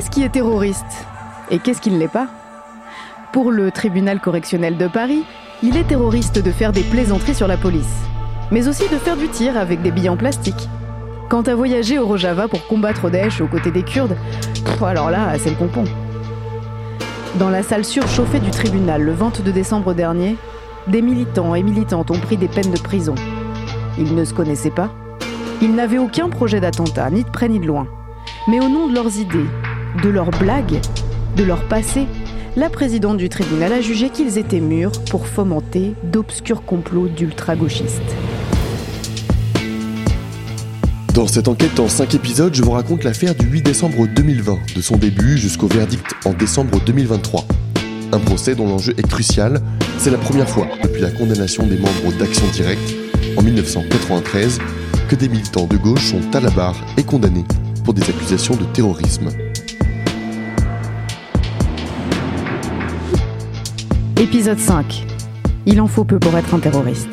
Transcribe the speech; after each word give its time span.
Qu'est-ce 0.00 0.10
qui 0.10 0.22
est 0.22 0.30
terroriste 0.30 1.06
Et 1.50 1.58
qu'est-ce 1.58 1.82
qui 1.82 1.90
ne 1.90 1.98
l'est 1.98 2.08
pas? 2.08 2.26
Pour 3.34 3.52
le 3.52 3.70
tribunal 3.70 4.18
correctionnel 4.18 4.78
de 4.78 4.86
Paris, 4.86 5.24
il 5.62 5.76
est 5.76 5.88
terroriste 5.88 6.42
de 6.42 6.50
faire 6.50 6.72
des 6.72 6.80
plaisanteries 6.80 7.34
sur 7.34 7.46
la 7.46 7.58
police, 7.58 7.98
mais 8.50 8.66
aussi 8.66 8.84
de 8.84 8.96
faire 8.96 9.18
du 9.18 9.28
tir 9.28 9.58
avec 9.58 9.82
des 9.82 9.90
billes 9.90 10.08
en 10.08 10.16
plastique. 10.16 10.70
Quant 11.28 11.42
à 11.42 11.54
voyager 11.54 11.98
au 11.98 12.06
Rojava 12.06 12.48
pour 12.48 12.66
combattre 12.66 13.10
Daesh 13.10 13.42
aux 13.42 13.46
côtés 13.46 13.72
des 13.72 13.82
Kurdes, 13.82 14.16
alors 14.82 15.10
là, 15.10 15.38
c'est 15.38 15.50
le 15.50 15.56
pompon. 15.56 15.84
Dans 17.38 17.50
la 17.50 17.62
salle 17.62 17.84
surchauffée 17.84 18.40
du 18.40 18.50
tribunal 18.50 19.02
le 19.02 19.12
22 19.12 19.52
décembre 19.52 19.92
dernier, 19.92 20.38
des 20.86 21.02
militants 21.02 21.54
et 21.54 21.62
militantes 21.62 22.10
ont 22.10 22.20
pris 22.20 22.38
des 22.38 22.48
peines 22.48 22.72
de 22.72 22.80
prison. 22.80 23.16
Ils 23.98 24.14
ne 24.14 24.24
se 24.24 24.32
connaissaient 24.32 24.70
pas. 24.70 24.88
Ils 25.60 25.74
n'avaient 25.74 25.98
aucun 25.98 26.30
projet 26.30 26.58
d'attentat, 26.58 27.10
ni 27.10 27.22
de 27.22 27.28
près 27.28 27.50
ni 27.50 27.60
de 27.60 27.66
loin. 27.66 27.86
Mais 28.48 28.60
au 28.60 28.70
nom 28.70 28.86
de 28.86 28.94
leurs 28.94 29.18
idées, 29.18 29.46
de 30.02 30.08
leurs 30.08 30.30
blagues, 30.30 30.80
de 31.36 31.44
leur 31.44 31.66
passé, 31.68 32.06
la 32.56 32.68
présidente 32.68 33.16
du 33.16 33.28
tribunal 33.28 33.72
a 33.72 33.80
jugé 33.80 34.10
qu'ils 34.10 34.38
étaient 34.38 34.60
mûrs 34.60 34.92
pour 35.10 35.26
fomenter 35.26 35.94
d'obscurs 36.04 36.64
complots 36.64 37.08
d'ultra-gauchistes. 37.08 38.00
Dans 41.14 41.26
cette 41.26 41.48
enquête 41.48 41.78
en 41.80 41.88
5 41.88 42.14
épisodes, 42.14 42.54
je 42.54 42.62
vous 42.62 42.70
raconte 42.70 43.04
l'affaire 43.04 43.34
du 43.34 43.46
8 43.46 43.62
décembre 43.62 44.06
2020, 44.06 44.58
de 44.76 44.80
son 44.80 44.96
début 44.96 45.38
jusqu'au 45.38 45.66
verdict 45.66 46.14
en 46.24 46.32
décembre 46.32 46.80
2023. 46.86 47.44
Un 48.12 48.18
procès 48.18 48.54
dont 48.54 48.66
l'enjeu 48.66 48.94
est 48.96 49.06
crucial, 49.06 49.60
c'est 49.98 50.10
la 50.10 50.18
première 50.18 50.48
fois 50.48 50.66
depuis 50.82 51.02
la 51.02 51.10
condamnation 51.10 51.66
des 51.66 51.76
membres 51.76 52.12
d'Action 52.18 52.46
Directe 52.52 52.94
en 53.36 53.42
1993 53.42 54.58
que 55.08 55.16
des 55.16 55.28
militants 55.28 55.66
de 55.66 55.76
gauche 55.76 56.06
sont 56.10 56.34
à 56.34 56.40
la 56.40 56.50
barre 56.50 56.76
et 56.96 57.02
condamnés 57.02 57.44
pour 57.84 57.94
des 57.94 58.02
accusations 58.02 58.56
de 58.56 58.64
terrorisme. 58.72 59.28
Épisode 64.20 64.58
5. 64.58 65.06
Il 65.64 65.80
en 65.80 65.86
faut 65.86 66.04
peu 66.04 66.18
pour 66.18 66.36
être 66.36 66.52
un 66.52 66.58
terroriste. 66.58 67.08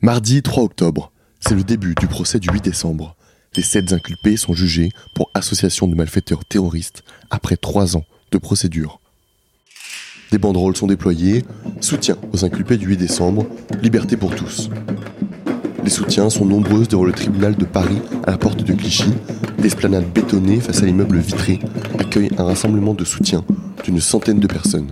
Mardi 0.00 0.42
3 0.42 0.64
octobre, 0.64 1.12
c'est 1.40 1.54
le 1.54 1.62
début 1.62 1.94
du 1.94 2.06
procès 2.06 2.38
du 2.38 2.48
8 2.48 2.64
décembre. 2.64 3.16
Les 3.54 3.62
sept 3.62 3.92
inculpés 3.92 4.38
sont 4.38 4.54
jugés 4.54 4.88
pour 5.14 5.30
association 5.34 5.86
de 5.86 5.94
malfaiteurs 5.94 6.46
terroristes 6.46 7.02
après 7.28 7.58
trois 7.58 7.98
ans 7.98 8.04
de 8.32 8.38
procédure. 8.38 8.98
Des 10.32 10.38
banderoles 10.38 10.76
sont 10.76 10.86
déployées, 10.86 11.44
soutien 11.82 12.16
aux 12.32 12.46
inculpés 12.46 12.78
du 12.78 12.86
8 12.86 12.96
décembre, 12.96 13.46
liberté 13.82 14.16
pour 14.16 14.34
tous. 14.34 14.70
Les 15.86 15.92
soutiens 15.92 16.28
sont 16.30 16.44
nombreux 16.44 16.84
devant 16.84 17.04
le 17.04 17.12
tribunal 17.12 17.54
de 17.54 17.64
Paris 17.64 18.02
à 18.26 18.32
la 18.32 18.38
porte 18.38 18.64
de 18.64 18.72
Clichy. 18.72 19.04
L'esplanade 19.60 20.12
bétonnée 20.12 20.58
face 20.58 20.82
à 20.82 20.84
l'immeuble 20.84 21.18
vitré 21.18 21.60
accueille 21.96 22.28
un 22.38 22.42
rassemblement 22.42 22.92
de 22.92 23.04
soutien 23.04 23.44
d'une 23.84 24.00
centaine 24.00 24.40
de 24.40 24.48
personnes. 24.48 24.90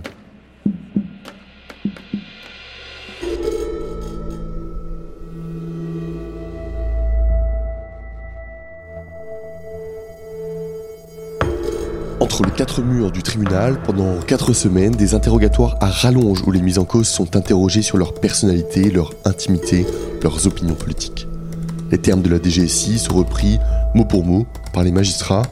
Du 13.10 13.22
tribunal, 13.22 13.80
pendant 13.82 14.20
quatre 14.26 14.52
semaines, 14.52 14.92
des 14.92 15.14
interrogatoires 15.14 15.76
à 15.80 15.86
rallonge 15.86 16.42
où 16.46 16.50
les 16.50 16.60
mises 16.60 16.78
en 16.78 16.84
cause 16.84 17.08
sont 17.08 17.36
interrogés 17.36 17.82
sur 17.82 17.98
leur 17.98 18.14
personnalité, 18.14 18.90
leur 18.90 19.12
intimité, 19.24 19.86
leurs 20.22 20.46
opinions 20.46 20.74
politiques. 20.74 21.26
Les 21.90 21.98
termes 21.98 22.22
de 22.22 22.28
la 22.28 22.42
DGSI 22.42 22.98
sont 22.98 23.14
repris 23.14 23.58
mot 23.94 24.04
pour 24.04 24.24
mot 24.24 24.46
par 24.72 24.82
les 24.82 24.90
magistrats. 24.90 25.42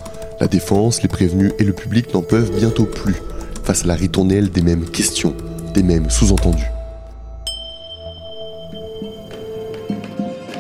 La 0.41 0.49
défense, 0.49 1.03
les 1.03 1.09
prévenus 1.09 1.53
et 1.59 1.65
le 1.65 1.73
public 1.73 2.13
n'en 2.15 2.23
peuvent 2.23 2.51
bientôt 2.57 2.85
plus 2.85 3.17
face 3.65 3.85
à 3.85 3.87
la 3.87 3.95
ritournelle 3.95 4.51
des 4.51 4.63
mêmes 4.63 4.85
questions, 4.85 5.35
des 5.75 5.83
mêmes 5.83 6.11
sous-entendus. 6.11 6.71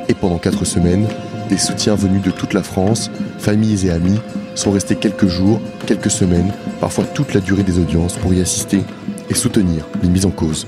Et 0.08 0.14
pendant 0.14 0.38
quatre 0.38 0.64
semaines, 0.64 1.06
des 1.48 1.58
soutiens 1.58 1.94
venus 1.94 2.22
de 2.22 2.31
toute 2.31 2.52
la 2.52 2.62
France, 2.62 3.10
familles 3.38 3.86
et 3.86 3.91
amis, 3.91 4.20
sont 4.54 4.70
restés 4.70 4.96
quelques 4.96 5.26
jours, 5.26 5.60
quelques 5.86 6.10
semaines, 6.10 6.52
parfois 6.80 7.04
toute 7.04 7.34
la 7.34 7.40
durée 7.40 7.62
des 7.62 7.78
audiences 7.78 8.16
pour 8.16 8.32
y 8.32 8.40
assister 8.40 8.82
et 9.28 9.34
soutenir 9.34 9.86
les 10.02 10.08
mises 10.08 10.26
en 10.26 10.30
cause. 10.30 10.66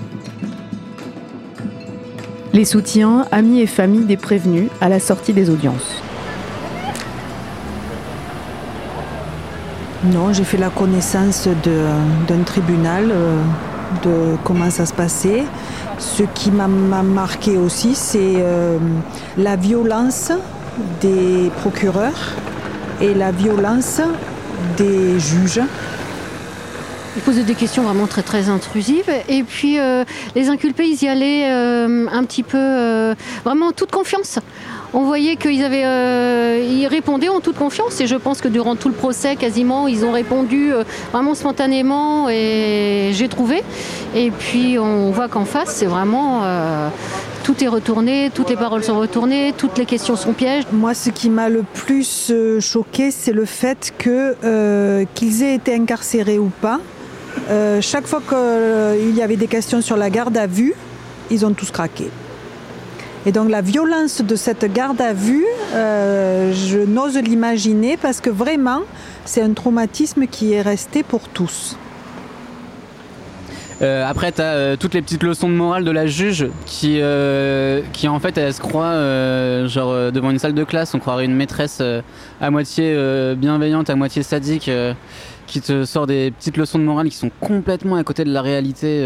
Les 2.53 2.65
soutiens, 2.65 3.27
amis 3.33 3.61
et 3.61 3.67
familles 3.67 4.05
des 4.05 4.17
prévenus 4.17 4.69
à 4.81 4.89
la 4.89 5.01
sortie 5.01 5.33
des 5.33 5.51
audiences. 5.51 6.03
Non, 10.05 10.33
j'ai 10.33 10.45
fait 10.45 10.59
la 10.59 10.69
connaissance 10.69 11.49
d'un 11.65 12.43
tribunal, 12.45 13.11
euh, 13.11 13.43
de 14.05 14.37
comment 14.45 14.71
ça 14.71 14.87
se 14.87 14.93
passait. 14.93 15.45
Ce 15.99 16.23
qui 16.23 16.51
m'a 16.51 16.69
marqué 16.69 17.57
aussi, 17.57 17.95
c'est 17.95 18.35
euh, 18.37 18.79
la 19.39 19.57
violence 19.57 20.31
des 21.01 21.51
procureurs 21.61 22.35
et 23.01 23.15
la 23.15 23.31
violence 23.31 24.01
des 24.77 25.19
juges. 25.19 25.61
Ils 27.17 27.23
posaient 27.23 27.45
des 27.45 27.55
questions 27.55 27.85
vraiment 27.85 28.09
très 28.09 28.23
très 28.23 28.49
intrusives 28.49 29.11
et 29.29 29.45
puis 29.45 29.79
euh, 29.79 30.05
les 30.35 30.49
inculpés 30.49 30.87
ils 30.89 31.05
y 31.05 31.09
allaient 31.09 31.49
euh, 31.49 32.07
un 32.11 32.25
petit 32.25 32.43
peu 32.43 32.59
euh, 32.59 33.15
vraiment 33.45 33.69
en 33.69 33.73
toute 33.73 33.93
confiance. 33.93 34.41
On 34.93 35.03
voyait 35.05 35.35
qu'ils 35.37 35.65
avaient, 35.65 36.65
ils 36.65 36.87
répondaient 36.87 37.29
en 37.29 37.41
toute 37.41 37.57
confiance 37.57 38.01
et 38.01 38.07
je 38.07 38.15
pense 38.15 38.41
que 38.41 38.47
durant 38.47 38.77
tout 38.77 38.89
le 38.89 38.95
procès 38.95 39.35
quasiment 39.35 39.89
ils 39.89 40.05
ont 40.05 40.13
répondu 40.13 40.71
vraiment 41.13 41.35
spontanément 41.35 42.29
et 42.29 43.11
j'ai 43.13 43.29
trouvé. 43.29 43.65
Et 44.15 44.31
puis 44.31 44.79
on 44.79 45.11
voit 45.11 45.27
qu'en 45.27 45.45
face 45.45 45.71
c'est 45.71 45.87
vraiment 45.87 46.43
tout 47.45 47.63
est 47.63 47.69
retourné, 47.69 48.31
toutes 48.35 48.49
les 48.49 48.57
paroles 48.57 48.83
sont 48.83 48.99
retournées, 48.99 49.53
toutes 49.57 49.77
les 49.77 49.85
questions 49.85 50.17
sont 50.17 50.33
pièges. 50.33 50.65
Moi, 50.73 50.95
ce 50.95 51.11
qui 51.11 51.29
m'a 51.29 51.51
le 51.51 51.63
plus 51.63 52.31
euh, 52.31 52.59
choqué, 52.59 53.11
c'est 53.11 53.33
le 53.33 53.45
fait 53.45 53.93
que 53.99 54.35
euh, 54.43 55.05
qu'ils 55.15 55.43
aient 55.43 55.55
été 55.55 55.75
incarcérés 55.75 56.39
ou 56.39 56.51
pas. 56.63 56.81
Euh, 57.51 57.83
chaque 57.83 58.07
fois 58.07 58.23
qu'il 58.27 59.15
y 59.15 59.21
avait 59.21 59.37
des 59.37 59.47
questions 59.47 59.83
sur 59.83 59.99
la 59.99 60.09
garde 60.09 60.37
à 60.39 60.47
vue, 60.47 60.73
ils 61.31 61.45
ont 61.45 61.53
tous 61.53 61.71
craqué. 61.71 62.09
Et 63.27 63.33
donc 63.33 63.51
la 63.51 63.61
violence 63.61 64.23
de 64.23 64.37
cette 64.37 64.73
garde 64.73 65.01
à 65.03 65.13
vue, 65.13 65.47
je 65.73 66.85
n'ose 66.85 67.17
l'imaginer 67.19 67.97
parce 67.97 68.21
que 68.21 68.31
vraiment, 68.31 68.81
c'est 69.27 69.43
un 69.43 69.53
traumatisme 69.53 70.27
qui 70.27 70.55
est 70.55 70.63
resté 70.63 71.03
pour 71.03 71.29
tous. 71.29 71.77
Euh, 73.83 74.09
après, 74.09 74.33
tu 74.33 74.41
as 74.41 74.45
euh, 74.45 74.77
toutes 74.77 74.95
les 74.95 75.03
petites 75.03 75.23
leçons 75.23 75.49
de 75.49 75.55
morale 75.55 75.85
de 75.85 75.91
la 75.91 76.07
juge 76.07 76.47
qui, 76.67 76.99
euh, 77.01 77.83
qui 77.93 78.09
en 78.09 78.21
fait, 78.21 78.39
elle 78.39 78.53
se 78.55 78.61
croit 78.61 78.95
genre 79.67 80.13
devant 80.13 80.31
une 80.31 80.39
salle 80.39 80.55
de 80.55 80.65
classe, 80.65 80.95
on 80.95 80.99
croirait 80.99 81.25
une 81.25 81.35
maîtresse 81.35 81.83
à 82.41 82.51
moitié 82.51 82.97
bienveillante, 83.37 83.91
à 83.91 83.97
moitié 83.97 84.23
sadique, 84.23 84.71
qui 85.47 85.61
te 85.61 85.85
sort 85.85 86.07
des 86.07 86.31
petites 86.31 86.57
leçons 86.57 86.79
de 86.79 86.85
morale 86.85 87.09
qui 87.09 87.17
sont 87.17 87.31
complètement 87.41 87.97
à 87.97 88.05
côté 88.05 88.25
de 88.25 88.33
la 88.33 88.43
réalité 88.43 89.03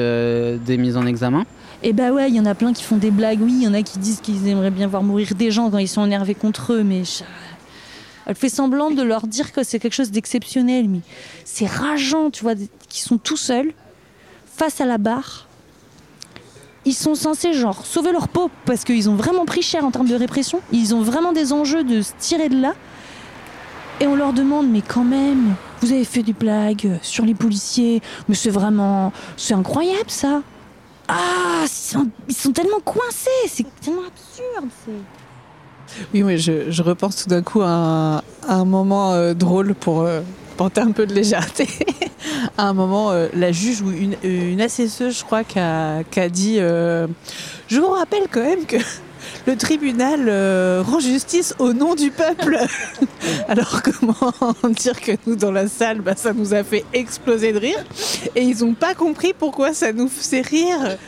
des 0.64 0.76
mises 0.76 0.96
en 0.96 1.06
examen. 1.06 1.44
Et 1.82 1.90
eh 1.90 1.92
bah 1.92 2.10
ouais, 2.10 2.28
il 2.28 2.34
y 2.34 2.40
en 2.40 2.46
a 2.46 2.54
plein 2.54 2.72
qui 2.72 2.82
font 2.82 2.96
des 2.96 3.12
blagues, 3.12 3.38
oui, 3.40 3.54
il 3.60 3.62
y 3.62 3.68
en 3.68 3.74
a 3.74 3.82
qui 3.82 3.98
disent 3.98 4.20
qu'ils 4.20 4.48
aimeraient 4.48 4.70
bien 4.70 4.88
voir 4.88 5.02
mourir 5.02 5.28
des 5.36 5.52
gens 5.52 5.70
quand 5.70 5.78
ils 5.78 5.88
sont 5.88 6.04
énervés 6.04 6.34
contre 6.34 6.72
eux, 6.72 6.82
mais 6.82 7.02
elle 8.26 8.34
fait 8.34 8.48
semblant 8.48 8.90
de 8.90 9.02
leur 9.02 9.26
dire 9.28 9.52
que 9.52 9.62
c'est 9.62 9.78
quelque 9.78 9.94
chose 9.94 10.10
d'exceptionnel, 10.10 10.88
mais 10.88 11.00
c'est 11.44 11.66
rageant, 11.66 12.30
tu 12.30 12.42
vois, 12.42 12.54
qu'ils 12.56 13.02
sont 13.02 13.18
tout 13.18 13.36
seuls 13.36 13.72
face 14.58 14.80
à 14.80 14.86
la 14.86 14.98
barre, 14.98 15.46
ils 16.84 16.94
sont 16.94 17.14
censés 17.14 17.52
genre 17.52 17.86
sauver 17.86 18.10
leur 18.10 18.28
peau 18.28 18.50
parce 18.64 18.82
qu'ils 18.82 19.08
ont 19.08 19.14
vraiment 19.14 19.44
pris 19.44 19.62
cher 19.62 19.84
en 19.84 19.90
termes 19.92 20.08
de 20.08 20.16
répression. 20.16 20.60
Ils 20.72 20.94
ont 20.94 21.02
vraiment 21.02 21.32
des 21.32 21.52
enjeux 21.52 21.84
de 21.84 22.02
se 22.02 22.12
tirer 22.18 22.48
de 22.48 22.60
là. 22.60 22.74
Et 24.00 24.06
on 24.06 24.16
leur 24.16 24.32
demande, 24.32 24.68
mais 24.68 24.82
quand 24.82 25.04
même, 25.04 25.54
vous 25.80 25.92
avez 25.92 26.04
fait 26.04 26.22
des 26.22 26.32
blagues 26.32 26.98
sur 27.02 27.24
les 27.24 27.34
policiers, 27.34 28.00
mais 28.28 28.34
c'est 28.34 28.50
vraiment, 28.50 29.12
c'est 29.36 29.54
incroyable 29.54 30.08
ça. 30.10 30.42
Ah, 31.08 31.64
ils 32.28 32.34
sont, 32.34 32.52
tellement 32.52 32.80
coincés, 32.84 33.30
c'est 33.48 33.66
tellement 33.80 34.02
absurde. 34.02 34.70
Oui, 36.14 36.22
mais 36.22 36.38
je, 36.38 36.82
repense 36.82 37.24
tout 37.24 37.28
d'un 37.28 37.42
coup 37.42 37.62
à 37.62 38.22
un, 38.46 38.64
moment 38.64 39.12
euh, 39.12 39.34
drôle 39.34 39.74
pour 39.74 40.02
euh, 40.02 40.20
porter 40.58 40.80
un 40.80 40.90
peu 40.90 41.06
de 41.06 41.14
légèreté. 41.14 41.68
à 42.58 42.64
un 42.64 42.72
moment, 42.74 43.12
euh, 43.12 43.28
la 43.32 43.52
juge 43.52 43.80
ou 43.80 43.92
une, 43.92 44.16
une 44.24 44.60
assesseuse, 44.60 45.20
je 45.20 45.24
crois, 45.24 45.44
qui 45.44 45.58
a, 45.60 46.28
dit 46.28 46.56
euh, 46.58 47.06
Je 47.68 47.78
vous 47.80 47.90
rappelle 47.90 48.24
quand 48.28 48.42
même 48.42 48.66
que 48.66 48.76
le 49.46 49.56
tribunal 49.56 50.26
euh, 50.26 50.82
rend 50.84 50.98
justice 50.98 51.54
au 51.60 51.72
nom 51.72 51.94
du 51.94 52.10
peuple. 52.10 52.58
Alors 53.48 53.82
comment 53.82 54.52
dire 54.70 55.00
que 55.00 55.12
nous 55.26 55.36
dans 55.36 55.52
la 55.52 55.68
salle, 55.68 56.00
bah, 56.00 56.14
ça 56.16 56.32
nous 56.32 56.52
a 56.52 56.64
fait 56.64 56.84
exploser 56.92 57.52
de 57.52 57.58
rire 57.58 57.84
et 58.34 58.42
ils 58.42 58.64
n'ont 58.64 58.74
pas 58.74 58.94
compris 58.94 59.32
pourquoi 59.38 59.72
ça 59.74 59.92
nous 59.92 60.08
faisait 60.08 60.40
rire. 60.40 60.98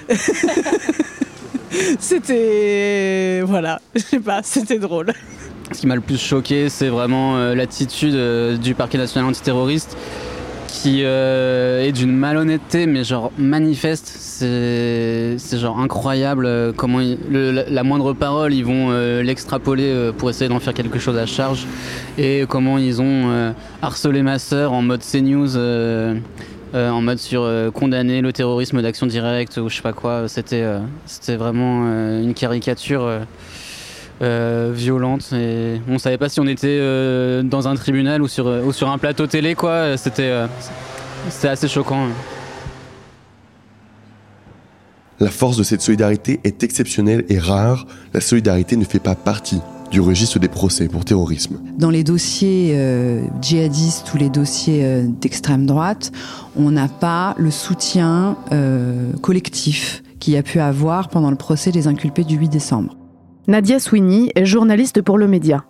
c'était. 1.99 3.43
Voilà, 3.45 3.81
je 3.97 4.01
sais 4.01 4.21
pas, 4.21 4.43
c'était 4.45 4.79
drôle. 4.79 5.13
Ce 5.73 5.81
qui 5.81 5.87
m'a 5.87 5.95
le 5.95 6.01
plus 6.01 6.21
choqué, 6.21 6.69
c'est 6.69 6.89
vraiment 6.89 7.37
euh, 7.37 7.55
l'attitude 7.55 8.15
euh, 8.15 8.57
du 8.57 8.75
parquet 8.75 8.99
national 8.99 9.29
antiterroriste 9.31 9.97
qui 10.67 11.03
euh, 11.05 11.85
est 11.85 11.93
d'une 11.93 12.17
malhonnêteté, 12.17 12.87
mais 12.87 13.05
genre 13.05 13.31
manifeste. 13.39 14.07
C'est 14.09 15.37
genre 15.59 15.79
incroyable 15.79 16.73
comment 16.77 17.01
la, 17.31 17.83
moindre 17.83 18.15
parole, 18.15 18.55
ils 18.55 18.65
vont 18.65 18.91
l'extrapoler 19.21 20.11
pour 20.17 20.31
essayer 20.31 20.49
d'en 20.49 20.61
faire 20.61 20.73
quelque 20.73 20.99
chose 20.99 21.19
à 21.19 21.27
charge. 21.27 21.67
Et 22.17 22.45
comment 22.49 22.79
ils 22.79 23.03
ont 23.03 23.53
harcelé 23.83 24.23
ma 24.23 24.39
sœur 24.39 24.73
en 24.73 24.81
mode 24.81 25.03
CNews. 25.03 25.57
euh, 25.57 26.15
en 26.75 27.03
mode 27.03 27.19
sur 27.19 27.47
condamner 27.75 28.23
le 28.23 28.33
terrorisme 28.33 28.81
d'action 28.81 29.07
directe 29.07 29.59
ou 29.59 29.69
je 29.69 29.77
sais 29.77 29.83
pas 29.83 29.93
quoi, 29.93 30.29
c'était 30.29 30.65
c'était 31.05 31.37
vraiment 31.37 31.85
une 32.23 32.33
caricature 32.33 33.11
euh, 34.23 34.73
violente 34.75 35.33
et 35.33 35.81
on 35.89 35.99
savait 35.99 36.19
pas 36.19 36.29
si 36.29 36.41
on 36.41 36.47
était 36.47 36.69
euh, 36.69 37.43
dans 37.43 37.69
un 37.69 37.75
tribunal 37.75 38.23
ou 38.23 38.29
sur, 38.29 38.47
euh, 38.47 38.63
ou 38.63 38.73
sur 38.73 38.89
un 38.91 38.99
plateau 38.99 39.27
télé 39.27 39.55
quoi, 39.55 39.97
c'était 39.97 40.23
euh, 40.25 40.47
assez 41.45 41.69
choquant. 41.69 42.09
La 45.21 45.31
force 45.31 45.59
de 45.59 45.63
cette 45.63 45.83
solidarité 45.83 46.41
est 46.45 46.63
exceptionnelle 46.63 47.27
et 47.29 47.39
rare. 47.39 47.87
La 48.15 48.21
solidarité 48.21 48.77
ne 48.77 48.85
fait 48.85 48.99
pas 48.99 49.15
partie 49.15 49.61
du 49.91 50.01
registre 50.01 50.39
des 50.39 50.49
procès 50.49 50.89
pour 50.89 51.05
terrorisme. 51.05 51.61
Dans 51.77 51.91
les 51.91 52.05
dossiers 52.05 52.73
euh, 52.75 53.23
djihadistes 53.43 54.13
ou 54.15 54.19
les 54.19 54.31
dossiers 54.31 54.85
euh, 54.85 55.07
d'extrême 55.07 55.67
droite, 55.67 56.13
on 56.57 56.71
n'a 56.71 56.89
pas 56.89 57.35
le 57.39 57.51
soutien 57.51 58.37
euh, 58.53 59.13
collectif 59.21 60.03
qu'il 60.21 60.35
y 60.35 60.37
a 60.37 60.43
pu 60.43 60.61
avoir 60.61 61.09
pendant 61.09 61.31
le 61.31 61.37
procès 61.37 61.73
des 61.73 61.87
inculpés 61.87 62.25
du 62.25 62.37
8 62.37 62.49
décembre. 62.49 62.97
Nadia 63.51 63.81
Sweeney 63.81 64.31
est 64.37 64.45
journaliste 64.45 65.03
pour 65.03 65.19
le 65.19 65.27
média. 65.27 65.65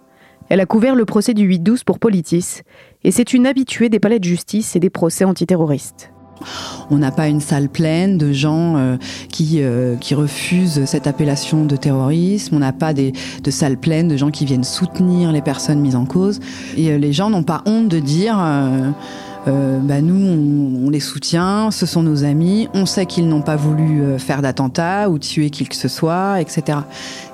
Elle 0.51 0.61
a 0.61 0.67
couvert 0.67 0.95
le 0.95 1.07
procès 1.07 1.33
du 1.33 1.49
8-12 1.49 1.83
pour 1.83 1.99
Politis 1.99 2.61
et 3.05 3.11
c'est 3.11 3.33
une 3.33 3.47
habituée 3.47 3.89
des 3.89 3.99
palais 3.99 4.19
de 4.19 4.25
justice 4.25 4.77
et 4.77 4.81
des 4.81 4.91
procès 4.91 5.25
antiterroristes. 5.25 6.13
On 6.91 6.99
n'a 6.99 7.11
pas 7.11 7.29
une 7.29 7.41
salle 7.41 7.71
pleine 7.71 8.19
de 8.19 8.33
gens 8.33 8.77
euh, 8.77 8.97
qui, 9.31 9.63
euh, 9.63 9.97
qui 9.97 10.15
refusent 10.15 10.85
cette 10.85 11.07
appellation 11.07 11.65
de 11.65 11.75
terrorisme. 11.77 12.57
On 12.57 12.59
n'a 12.59 12.75
pas 12.75 12.93
de 12.93 13.13
salles 13.51 13.79
pleines 13.79 14.09
de 14.09 14.17
gens 14.19 14.31
qui 14.31 14.45
viennent 14.45 14.63
soutenir 14.63 15.33
les 15.33 15.41
personnes 15.41 15.81
mises 15.81 15.97
en 15.97 16.05
cause. 16.05 16.39
Et 16.77 16.91
euh, 16.91 16.99
les 16.99 17.15
gens 17.15 17.31
n'ont 17.31 17.45
pas 17.45 17.63
honte 17.65 17.89
de 17.89 17.99
dire 17.99 18.37
bah, 19.47 20.01
nous, 20.01 20.15
on, 20.15 20.87
on 20.87 20.91
les 20.91 21.01
soutient, 21.01 21.71
ce 21.71 21.87
sont 21.87 22.03
nos 22.03 22.25
amis, 22.25 22.69
on 22.75 22.87
sait 22.87 23.07
qu'ils 23.07 23.29
n'ont 23.29 23.43
pas 23.43 23.57
voulu 23.57 24.03
euh, 24.03 24.19
faire 24.19 24.43
d'attentat 24.43 25.09
ou 25.09 25.19
tuer 25.19 25.51
qui 25.51 25.67
que 25.67 25.77
ce 25.77 25.89
soit, 25.89 26.41
etc. 26.41 26.79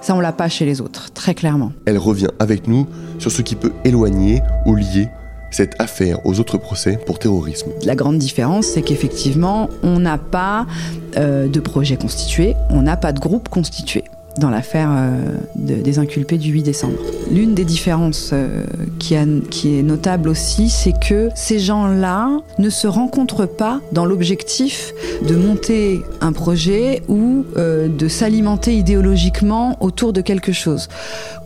Ça, 0.01 0.15
on 0.15 0.21
l'a 0.21 0.33
pas 0.33 0.49
chez 0.49 0.65
les 0.65 0.81
autres, 0.81 1.13
très 1.13 1.35
clairement. 1.35 1.73
Elle 1.87 1.99
revient 1.99 2.29
avec 2.39 2.69
nous 2.69 2.87
sur 3.19 3.31
ce 3.31 3.43
qui 3.43 3.57
peut 3.57 3.73
éloigner 3.85 4.43
ou 4.67 4.75
lier 4.75 5.09
cette 5.51 5.81
affaire 5.81 6.25
aux 6.27 6.39
autres 6.41 6.59
procès 6.59 6.99
pour 7.07 7.19
terrorisme. 7.19 7.71
La 7.85 7.95
grande 7.95 8.19
différence, 8.19 8.67
c'est 8.67 8.83
qu'effectivement, 8.83 9.71
on 9.83 9.99
n'a 10.01 10.19
pas 10.19 10.67
euh, 11.17 11.49
de 11.49 11.61
projet 11.61 11.97
constitué, 11.97 12.55
on 12.71 12.83
n'a 12.83 12.97
pas 12.97 13.13
de 13.13 13.21
groupe 13.21 13.49
constitué 13.49 14.05
dans 14.39 14.51
l'affaire 14.51 14.89
euh, 14.93 15.37
de- 15.57 15.75
des 15.75 15.99
inculpés 15.99 16.39
du 16.39 16.51
8 16.53 16.63
décembre. 16.63 16.95
L'une 17.31 17.55
des 17.55 17.65
différences 17.65 18.31
euh, 18.33 18.65
qui, 18.99 19.15
est 19.15 19.83
notable 19.83 20.29
aussi, 20.29 20.69
c'est 20.69 20.93
que 20.99 21.29
ces 21.35 21.59
gens-là 21.59 22.31
ne 22.59 22.71
se 22.71 22.87
rencontrent 22.87 23.47
pas 23.47 23.81
dans 23.93 24.05
l'objectif 24.05 24.93
de 25.27 25.35
monter 25.37 26.01
un 26.21 26.33
projet 26.33 27.03
ou 27.09 27.45
euh, 27.57 27.89
de 27.89 28.09
s'alimenter 28.09 28.77
idéologiquement 28.77 29.77
autour 29.81 30.13
de 30.13 30.21
quelque 30.21 30.53
chose. 30.53 30.89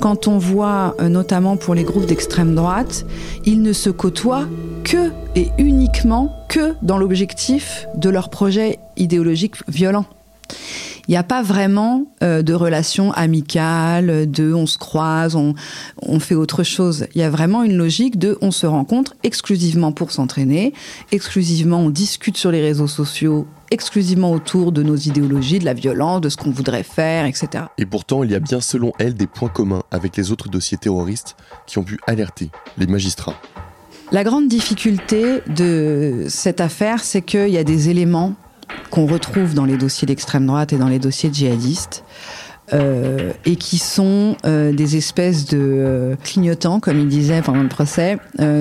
Quand 0.01 0.27
on 0.29 0.39
voit, 0.39 0.97
notamment 1.09 1.57
pour 1.57 1.75
les 1.75 1.85
groupes 1.85 2.07
d'extrême 2.07 2.55
droite, 2.55 3.05
ils 3.45 3.63
ne 3.63 3.73
se 3.73 3.91
côtoient 3.91 4.47
que 4.85 5.11
et 5.37 5.49
uniquement 5.59 6.33
que 6.49 6.75
dans 6.83 6.97
l'objectif 6.99 7.87
de 7.97 8.09
leur 8.11 8.31
projet 8.31 8.79
idéologique 8.97 9.57
violent. 9.69 10.07
Il 11.11 11.15
n'y 11.15 11.17
a 11.17 11.25
pas 11.25 11.43
vraiment 11.43 12.07
euh, 12.23 12.43
de 12.43 12.55
relation 12.55 13.11
amicale, 13.11 14.31
de 14.31 14.55
on 14.55 14.67
se 14.67 14.79
croise, 14.79 15.35
on, 15.35 15.57
on 16.03 16.21
fait 16.21 16.37
autre 16.37 16.63
chose. 16.63 17.09
Il 17.17 17.21
y 17.21 17.25
a 17.25 17.31
vraiment 17.31 17.65
une 17.65 17.77
logique 17.77 18.17
de 18.17 18.39
on 18.43 18.53
se 18.53 18.65
rencontre 18.65 19.17
exclusivement 19.25 19.91
pour 19.91 20.13
s'entraîner, 20.13 20.73
exclusivement 21.11 21.81
on 21.81 21.91
discute 21.91 22.37
sur 22.37 22.53
les 22.53 22.61
réseaux 22.61 22.87
sociaux, 22.87 23.49
exclusivement 23.73 24.31
autour 24.31 24.71
de 24.71 24.85
nos 24.85 24.95
idéologies, 24.95 25.59
de 25.59 25.65
la 25.65 25.75
violence, 25.75 26.21
de 26.21 26.29
ce 26.29 26.37
qu'on 26.37 26.53
voudrait 26.53 26.85
faire, 26.85 27.25
etc. 27.25 27.65
Et 27.77 27.87
pourtant, 27.87 28.23
il 28.23 28.31
y 28.31 28.37
a 28.37 28.41
bien 28.41 28.61
selon 28.61 28.93
elle 29.01 29.15
des 29.15 29.27
points 29.27 29.49
communs 29.49 29.83
avec 29.91 30.17
les 30.17 30.31
autres 30.31 30.49
dossiers 30.49 30.79
terroristes 30.79 31.35
qui 31.67 31.79
ont 31.79 31.85
pu 31.85 31.99
alerter 32.07 32.53
les 32.79 32.87
magistrats. 32.87 33.35
La 34.13 34.23
grande 34.23 34.47
difficulté 34.47 35.41
de 35.49 36.27
cette 36.29 36.61
affaire, 36.61 37.03
c'est 37.03 37.23
qu'il 37.23 37.49
y 37.49 37.59
a 37.59 37.65
des 37.65 37.89
éléments 37.89 38.37
qu'on 38.91 39.07
retrouve 39.07 39.55
dans 39.55 39.65
les 39.65 39.77
dossiers 39.77 40.07
d'extrême 40.07 40.47
droite 40.47 40.73
et 40.73 40.77
dans 40.77 40.89
les 40.89 40.99
dossiers 40.99 41.31
djihadistes. 41.33 42.05
euh, 42.73 43.33
et 43.45 43.57
qui 43.57 43.79
sont 43.79 44.37
euh, 44.47 44.73
des 44.73 44.97
espèces 44.97 45.47
de 45.47 45.59
euh, 45.61 46.15
clignotants, 46.23 46.79
comme 46.79 47.01
il 47.01 47.09
disait 47.09 47.43
pendant 47.43 47.63
le 47.65 47.69
procès, 47.69 48.19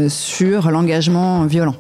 sur 0.07 0.71
l'engagement 0.71 1.45
violent. 1.45 1.75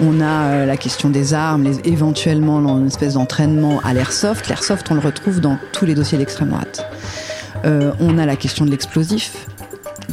On 0.00 0.20
a 0.20 0.64
la 0.66 0.76
question 0.76 1.10
des 1.10 1.34
armes, 1.34 1.64
les- 1.64 1.90
éventuellement 1.90 2.60
une 2.78 2.86
espèce 2.86 3.14
d'entraînement 3.14 3.80
à 3.82 3.92
l'airsoft. 3.92 4.48
L'airsoft, 4.48 4.86
on 4.92 4.94
le 4.94 5.00
retrouve 5.00 5.40
dans 5.40 5.58
tous 5.72 5.84
les 5.84 5.96
dossiers 5.96 6.16
d'extrême 6.18 6.50
droite. 6.50 6.86
On 7.64 8.18
a 8.18 8.24
la 8.26 8.36
question 8.36 8.64
de 8.64 8.70
l'explosif, 8.70 9.48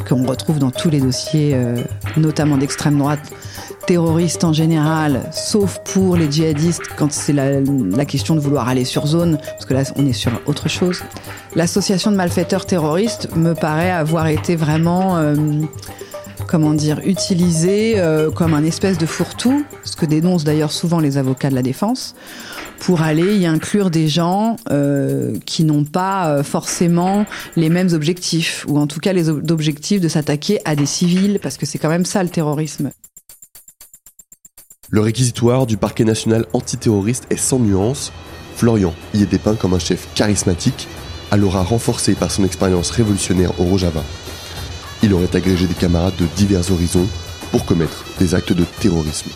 qu'on 0.10 0.26
retrouve 0.26 0.58
dans 0.58 0.72
tous 0.72 0.90
les 0.90 1.00
dossiers, 1.00 1.56
notamment 2.18 2.58
d'extrême 2.58 2.98
droite, 2.98 3.22
terroristes 3.86 4.44
en 4.44 4.54
général, 4.54 5.30
sauf 5.32 5.80
pour 5.94 6.16
les 6.16 6.32
djihadistes 6.32 6.84
quand 6.98 7.12
c'est 7.12 7.34
la, 7.34 7.60
la 7.62 8.06
question 8.06 8.36
de 8.36 8.40
vouloir 8.40 8.68
aller 8.68 8.86
sur 8.86 9.08
zone, 9.08 9.38
parce 9.38 9.66
que 9.66 9.74
là 9.74 9.84
on 9.96 10.06
est 10.06 10.14
sur 10.14 10.32
autre 10.46 10.70
chose. 10.70 11.02
L'association 11.56 12.12
de 12.12 12.16
malfaiteurs 12.16 12.66
terroristes 12.66 13.30
me 13.36 13.54
paraît 13.54 13.92
avoir 13.92 14.28
été 14.28 14.56
vraiment, 14.56 15.18
euh, 15.18 15.36
comment 16.48 16.74
dire, 16.74 17.00
utilisée 17.06 17.94
euh, 17.98 18.32
comme 18.32 18.54
un 18.54 18.64
espèce 18.64 18.98
de 18.98 19.06
fourre-tout, 19.06 19.64
ce 19.84 19.96
que 19.96 20.06
dénoncent 20.06 20.44
d'ailleurs 20.44 20.72
souvent 20.72 21.00
les 21.00 21.18
avocats 21.18 21.50
de 21.50 21.56
la 21.56 21.62
défense, 21.62 22.16
pour 22.80 23.02
aller 23.02 23.38
y 23.38 23.46
inclure 23.46 23.90
des 23.90 24.10
gens 24.10 24.58
euh, 24.70 25.38
qui 25.46 25.64
n'ont 25.64 25.86
pas 25.86 26.28
euh, 26.28 26.44
forcément 26.44 27.26
les 27.56 27.70
mêmes 27.70 27.94
objectifs, 27.94 28.66
ou 28.68 28.78
en 28.80 28.88
tout 28.88 29.00
cas 29.00 29.14
les 29.14 29.30
ob- 29.30 29.50
objectifs 29.50 30.02
de 30.02 30.10
s'attaquer 30.10 30.60
à 30.66 30.76
des 30.76 30.86
civils, 30.86 31.40
parce 31.42 31.58
que 31.58 31.66
c'est 31.66 31.78
quand 31.78 31.90
même 31.90 32.06
ça 32.06 32.22
le 32.22 32.30
terrorisme. 32.30 32.92
Le 34.92 35.02
réquisitoire 35.02 35.66
du 35.66 35.78
parquet 35.78 36.04
national 36.04 36.46
antiterroriste 36.54 37.26
est 37.32 37.38
sans 37.38 37.58
nuance. 37.58 38.14
Florian 38.56 38.94
y 39.16 39.24
est 39.24 39.26
dépeint 39.26 39.56
comme 39.56 39.74
un 39.74 39.80
chef 39.80 40.08
charismatique, 40.14 40.88
à 41.32 41.38
l'aura 41.38 41.64
renforcé 41.64 42.14
par 42.14 42.30
son 42.30 42.44
expérience 42.44 42.92
révolutionnaire 42.92 43.60
au 43.60 43.64
Rojava. 43.64 44.04
Il 45.02 45.14
aurait 45.14 45.36
agrégé 45.36 45.66
des 45.66 45.74
camarades 45.74 46.16
de 46.18 46.28
divers 46.36 46.72
horizons 46.72 47.08
pour 47.52 47.66
commettre 47.66 48.06
des 48.20 48.36
actes 48.36 48.54
de 48.54 48.64
terrorisme. 48.80 49.32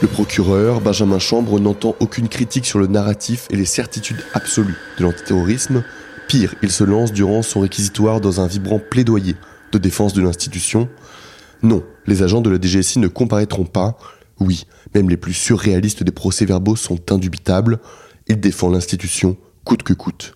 Le 0.00 0.08
procureur, 0.08 0.80
Benjamin 0.80 1.18
Chambre, 1.18 1.60
n'entend 1.60 1.96
aucune 2.00 2.28
critique 2.28 2.64
sur 2.64 2.78
le 2.78 2.86
narratif 2.86 3.46
et 3.50 3.56
les 3.56 3.66
certitudes 3.66 4.24
absolues 4.32 4.78
de 4.98 5.04
l'antiterrorisme. 5.04 5.82
Pire, 6.28 6.54
il 6.62 6.70
se 6.70 6.84
lance 6.84 7.12
durant 7.12 7.42
son 7.42 7.60
réquisitoire 7.60 8.20
dans 8.20 8.40
un 8.40 8.46
vibrant 8.46 8.78
plaidoyer 8.78 9.36
de 9.72 9.78
défense 9.78 10.14
de 10.14 10.22
l'institution. 10.22 10.88
Non, 11.62 11.84
les 12.08 12.22
agents 12.22 12.40
de 12.40 12.48
la 12.48 12.58
DGSI 12.60 12.98
ne 12.98 13.06
comparaîtront 13.06 13.66
pas. 13.66 13.98
Oui, 14.40 14.64
même 14.94 15.10
les 15.10 15.18
plus 15.18 15.34
surréalistes 15.34 16.02
des 16.02 16.10
procès-verbaux 16.10 16.74
sont 16.74 17.12
indubitables. 17.12 17.80
Il 18.28 18.40
défend 18.40 18.70
l'institution 18.70 19.36
coûte 19.64 19.82
que 19.82 19.92
coûte. 19.92 20.34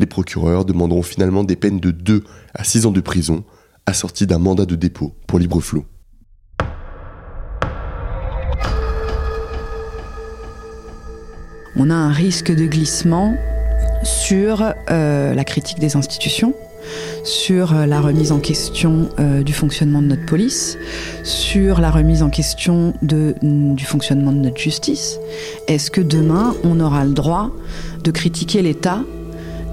Les 0.00 0.06
procureurs 0.06 0.64
demanderont 0.64 1.02
finalement 1.02 1.44
des 1.44 1.54
peines 1.54 1.78
de 1.78 1.92
2 1.92 2.24
à 2.54 2.64
6 2.64 2.86
ans 2.86 2.90
de 2.90 3.00
prison, 3.00 3.44
assorties 3.86 4.26
d'un 4.26 4.38
mandat 4.38 4.66
de 4.66 4.74
dépôt 4.74 5.14
pour 5.28 5.38
libre 5.38 5.60
flot. 5.60 5.84
On 11.76 11.90
a 11.90 11.94
un 11.94 12.12
risque 12.12 12.52
de 12.52 12.66
glissement 12.66 13.36
sur 14.02 14.72
euh, 14.90 15.34
la 15.34 15.44
critique 15.44 15.78
des 15.78 15.96
institutions, 15.96 16.54
sur 17.24 17.74
euh, 17.74 17.86
la 17.86 18.00
remise 18.00 18.32
en 18.32 18.38
question 18.38 19.08
euh, 19.18 19.42
du 19.42 19.52
fonctionnement 19.52 20.02
de 20.02 20.08
notre 20.08 20.26
police, 20.26 20.78
sur 21.22 21.80
la 21.80 21.90
remise 21.90 22.22
en 22.22 22.30
question 22.30 22.94
mm, 23.02 23.74
du 23.74 23.84
fonctionnement 23.84 24.32
de 24.32 24.38
notre 24.38 24.58
justice. 24.58 25.18
Est-ce 25.68 25.90
que 25.90 26.00
demain, 26.00 26.54
on 26.64 26.80
aura 26.80 27.04
le 27.04 27.12
droit 27.12 27.50
de 28.02 28.10
critiquer 28.10 28.62
l'État, 28.62 29.00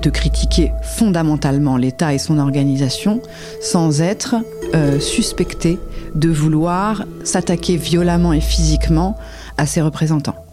de 0.02 0.10
critiquer 0.10 0.72
fondamentalement 0.84 1.78
l'État 1.78 2.14
et 2.14 2.18
son 2.18 2.40
organisation, 2.40 3.22
sans 3.62 4.02
être 4.02 4.36
euh, 4.74 5.00
suspecté 5.00 5.80
de 6.16 6.30
vouloir 6.30 7.06
s'attaquer 7.24 7.78
violemment 7.78 8.34
et 8.34 8.42
physiquement 8.42 9.18
à 9.58 9.66
ses 9.66 9.82
représentants? 9.82 10.51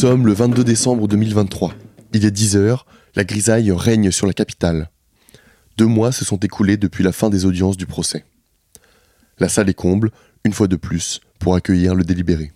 Sommes 0.00 0.26
le 0.26 0.32
22 0.32 0.64
décembre 0.64 1.06
2023. 1.08 1.74
Il 2.14 2.24
est 2.24 2.30
10 2.30 2.56
heures, 2.56 2.86
la 3.16 3.22
grisaille 3.22 3.70
règne 3.70 4.10
sur 4.10 4.26
la 4.26 4.32
capitale. 4.32 4.88
Deux 5.76 5.84
mois 5.84 6.10
se 6.10 6.24
sont 6.24 6.38
écoulés 6.38 6.78
depuis 6.78 7.04
la 7.04 7.12
fin 7.12 7.28
des 7.28 7.44
audiences 7.44 7.76
du 7.76 7.84
procès. 7.84 8.24
La 9.38 9.50
salle 9.50 9.68
est 9.68 9.74
comble, 9.74 10.10
une 10.46 10.54
fois 10.54 10.68
de 10.68 10.76
plus, 10.76 11.20
pour 11.38 11.54
accueillir 11.54 11.94
le 11.94 12.02
délibéré. 12.02 12.50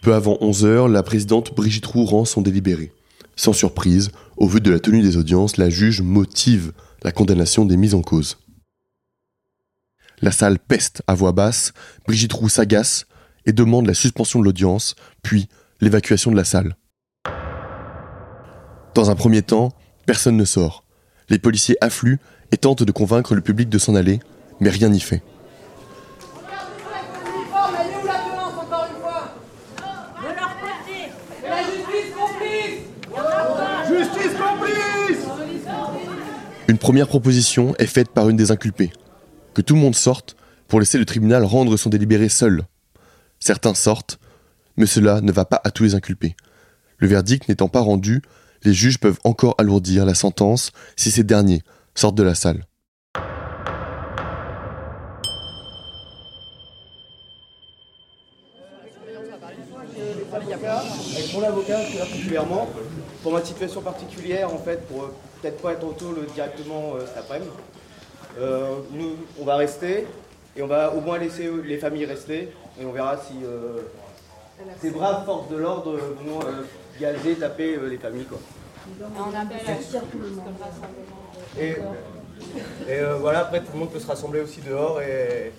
Peu 0.00 0.14
avant 0.14 0.38
11 0.40 0.64
heures, 0.64 0.88
la 0.88 1.02
présidente 1.02 1.54
Brigitte 1.54 1.84
Roux 1.84 2.06
rend 2.06 2.24
son 2.24 2.40
délibéré. 2.40 2.90
Sans 3.36 3.52
surprise, 3.52 4.08
au 4.38 4.48
vu 4.48 4.62
de 4.62 4.70
la 4.70 4.80
tenue 4.80 5.02
des 5.02 5.18
audiences, 5.18 5.58
la 5.58 5.68
juge 5.68 6.00
motive 6.00 6.72
la 7.02 7.12
condamnation 7.12 7.66
des 7.66 7.76
mises 7.76 7.94
en 7.94 8.00
cause. 8.00 8.38
La 10.22 10.32
salle 10.32 10.58
peste 10.58 11.02
à 11.06 11.14
voix 11.14 11.32
basse, 11.32 11.72
Brigitte 12.06 12.32
Roux 12.32 12.48
s'agace 12.48 13.06
et 13.44 13.52
demande 13.52 13.86
la 13.86 13.94
suspension 13.94 14.40
de 14.40 14.44
l'audience, 14.44 14.94
puis 15.22 15.48
l'évacuation 15.80 16.30
de 16.30 16.36
la 16.36 16.44
salle. 16.44 16.76
Dans 18.94 19.10
un 19.10 19.14
premier 19.14 19.42
temps, 19.42 19.72
personne 20.06 20.36
ne 20.38 20.44
sort. 20.46 20.84
Les 21.28 21.38
policiers 21.38 21.76
affluent 21.82 22.18
et 22.50 22.56
tentent 22.56 22.82
de 22.82 22.92
convaincre 22.92 23.34
le 23.34 23.42
public 23.42 23.68
de 23.68 23.78
s'en 23.78 23.94
aller, 23.94 24.20
mais 24.58 24.70
rien 24.70 24.88
n'y 24.88 25.00
fait. 25.00 25.22
Une 36.68 36.78
première 36.78 37.06
proposition 37.06 37.74
est 37.78 37.86
faite 37.86 38.08
par 38.08 38.28
une 38.28 38.36
des 38.36 38.50
inculpées. 38.50 38.92
Que 39.56 39.62
tout 39.62 39.74
le 39.74 39.80
monde 39.80 39.94
sorte 39.94 40.36
pour 40.68 40.80
laisser 40.80 40.98
le 40.98 41.06
tribunal 41.06 41.42
rendre 41.42 41.78
son 41.78 41.88
délibéré 41.88 42.28
seul. 42.28 42.64
Certains 43.40 43.72
sortent, 43.72 44.18
mais 44.76 44.84
cela 44.84 45.22
ne 45.22 45.32
va 45.32 45.46
pas 45.46 45.62
à 45.64 45.70
tous 45.70 45.82
les 45.82 45.94
inculpés. 45.94 46.36
Le 46.98 47.08
verdict 47.08 47.48
n'étant 47.48 47.68
pas 47.68 47.80
rendu, 47.80 48.20
les 48.64 48.74
juges 48.74 48.98
peuvent 48.98 49.18
encore 49.24 49.54
alourdir 49.56 50.04
la 50.04 50.12
sentence 50.12 50.72
si 50.94 51.10
ces 51.10 51.24
derniers 51.24 51.62
sortent 51.94 52.16
de 52.16 52.22
la 52.22 52.34
salle. 52.34 52.66
Pour 63.22 63.32
ma 63.32 63.42
situation 63.42 63.80
particulière, 63.80 64.52
en 64.52 64.58
fait, 64.58 64.86
pour 64.86 65.12
peut-être 65.40 65.62
pas 65.62 65.72
être 65.72 65.86
directement 66.34 66.96
euh, 66.96 67.06
après-midi, 67.18 67.50
euh, 68.38 68.76
nous, 68.92 69.16
on 69.40 69.44
va 69.44 69.56
rester 69.56 70.06
et 70.56 70.62
on 70.62 70.66
va 70.66 70.92
au 70.94 71.00
moins 71.00 71.18
laisser 71.18 71.50
les 71.64 71.78
familles 71.78 72.06
rester 72.06 72.48
et 72.80 72.84
on 72.84 72.92
verra 72.92 73.16
si 73.16 73.34
euh, 73.44 73.78
ces 74.80 74.90
braves 74.90 75.24
forces 75.24 75.48
de 75.50 75.56
l'ordre 75.56 75.92
vont 75.96 76.40
euh, 76.40 76.62
gazer, 77.00 77.34
taper 77.36 77.76
euh, 77.76 77.88
les 77.88 77.98
familles. 77.98 78.24
Quoi. 78.26 78.38
Et, 81.58 81.70
et 82.88 83.00
euh, 83.00 83.16
voilà, 83.16 83.40
après 83.40 83.60
tout 83.60 83.72
le 83.72 83.78
monde 83.80 83.90
peut 83.90 83.98
se 83.98 84.06
rassembler 84.06 84.40
aussi 84.40 84.60
dehors 84.60 85.00
et. 85.00 85.52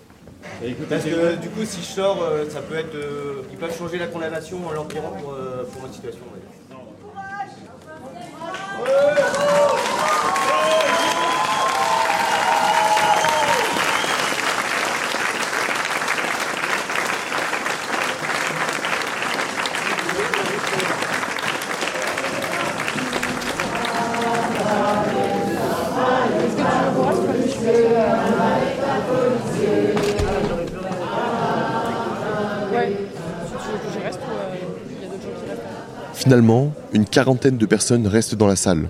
Parce 0.87 1.03
que 1.03 1.35
du 1.35 1.49
coup, 1.49 1.65
si 1.65 1.81
je 1.81 1.85
sors, 1.87 2.19
ça 2.49 2.61
peut 2.61 2.75
être. 2.75 2.93
euh, 2.95 3.41
ils 3.51 3.57
peuvent 3.57 3.75
changer 3.75 3.97
la 3.97 4.07
condamnation 4.07 4.65
en 4.67 4.71
l'empirant 4.71 5.11
pour, 5.21 5.33
euh, 5.33 5.63
pour 5.71 5.81
notre 5.81 5.95
situation. 5.95 6.21
on 6.31 6.46
Finalement, 36.27 36.73
une 36.91 37.05
quarantaine 37.05 37.57
de 37.57 37.65
personnes 37.65 38.05
restent 38.05 38.35
dans 38.35 38.47
la 38.47 38.57
salle. 38.57 38.89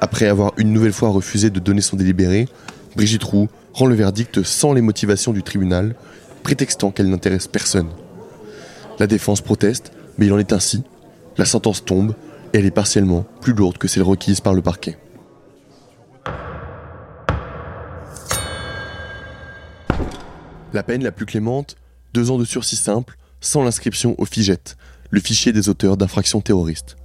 Après 0.00 0.28
avoir 0.28 0.52
une 0.58 0.72
nouvelle 0.72 0.92
fois 0.92 1.08
refusé 1.08 1.50
de 1.50 1.58
donner 1.58 1.80
son 1.80 1.96
délibéré, 1.96 2.46
Brigitte 2.94 3.24
Roux 3.24 3.48
rend 3.72 3.86
le 3.86 3.96
verdict 3.96 4.44
sans 4.44 4.72
les 4.74 4.80
motivations 4.80 5.32
du 5.32 5.42
tribunal, 5.42 5.96
prétextant 6.44 6.92
qu'elle 6.92 7.10
n'intéresse 7.10 7.48
personne. 7.48 7.88
La 9.00 9.08
défense 9.08 9.40
proteste, 9.40 9.90
mais 10.18 10.26
il 10.26 10.32
en 10.32 10.38
est 10.38 10.52
ainsi. 10.52 10.84
La 11.36 11.46
sentence 11.46 11.84
tombe 11.84 12.14
et 12.52 12.58
elle 12.58 12.64
est 12.64 12.70
partiellement 12.70 13.26
plus 13.40 13.54
lourde 13.54 13.76
que 13.76 13.88
celle 13.88 14.04
requise 14.04 14.40
par 14.40 14.54
le 14.54 14.62
parquet. 14.62 14.96
La 20.72 20.84
peine 20.84 21.02
la 21.02 21.10
plus 21.10 21.26
clémente, 21.26 21.74
deux 22.14 22.30
ans 22.30 22.38
de 22.38 22.44
sursis 22.44 22.76
simple, 22.76 23.18
sans 23.40 23.64
l'inscription 23.64 24.14
au 24.18 24.24
FIGET, 24.24 24.76
le 25.10 25.20
fichier 25.20 25.52
des 25.52 25.68
auteurs 25.68 25.96
d'infractions 25.96 26.40
terroristes. 26.40 26.96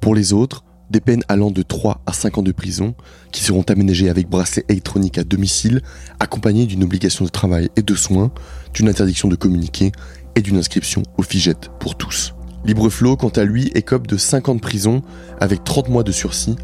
Pour 0.00 0.14
les 0.14 0.32
autres, 0.32 0.64
des 0.90 1.00
peines 1.00 1.22
allant 1.28 1.50
de 1.50 1.62
3 1.62 2.02
à 2.06 2.12
5 2.12 2.38
ans 2.38 2.42
de 2.42 2.52
prison, 2.52 2.94
qui 3.32 3.42
seront 3.42 3.62
aménagées 3.62 4.08
avec 4.08 4.28
bracelet 4.28 4.64
électronique 4.68 5.18
à 5.18 5.24
domicile, 5.24 5.82
accompagnées 6.20 6.66
d'une 6.66 6.84
obligation 6.84 7.24
de 7.24 7.30
travail 7.30 7.68
et 7.76 7.82
de 7.82 7.94
soins, 7.94 8.30
d'une 8.74 8.88
interdiction 8.88 9.28
de 9.28 9.36
communiquer 9.36 9.92
et 10.34 10.40
d'une 10.40 10.56
inscription 10.56 11.02
au 11.16 11.22
FIGET 11.22 11.70
pour 11.80 11.96
tous. 11.96 12.34
Libreflot, 12.64 13.16
quant 13.16 13.28
à 13.28 13.44
lui, 13.44 13.70
écope 13.74 14.06
de 14.06 14.16
5 14.16 14.48
ans 14.48 14.54
de 14.54 14.60
prison 14.60 15.02
avec 15.40 15.64
30 15.64 15.88
mois 15.88 16.02
de 16.02 16.12
sursis. 16.12 16.56